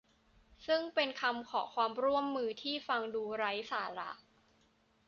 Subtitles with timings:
[0.65, 4.11] ซึ่งเป็นคำขอความร่วมมือที่ฟังดูไร้สาระ